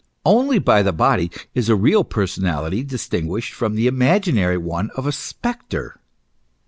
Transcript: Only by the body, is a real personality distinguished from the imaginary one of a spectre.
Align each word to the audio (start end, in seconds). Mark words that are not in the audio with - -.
Only 0.25 0.57
by 0.57 0.81
the 0.81 0.93
body, 0.93 1.29
is 1.53 1.69
a 1.69 1.75
real 1.75 2.03
personality 2.03 2.81
distinguished 2.83 3.53
from 3.53 3.75
the 3.75 3.85
imaginary 3.85 4.57
one 4.57 4.89
of 4.95 5.05
a 5.05 5.11
spectre. 5.11 5.99